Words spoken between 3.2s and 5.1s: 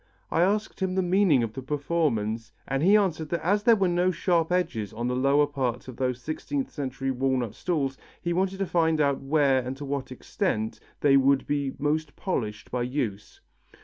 that as there were no sharp edges on